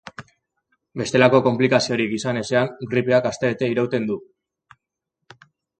[1.01, 4.21] Bestelako konplikaziorik izan ezean, gripeak astebete irauten du.